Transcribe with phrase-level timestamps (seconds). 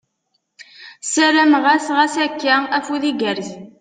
[1.03, 3.61] Ssarameɣ-as ɣas akka, afud igerrzen!